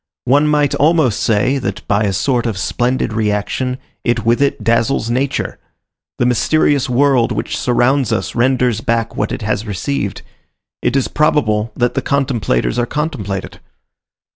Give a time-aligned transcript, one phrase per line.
[0.25, 5.11] One might almost say, that by a sort of splendid reaction, it with it dazzles
[5.11, 5.59] nature;
[6.17, 10.23] the mysterious world which surrounds us renders back what it has received;
[10.81, 13.59] it is probable that the contemplators are contemplated.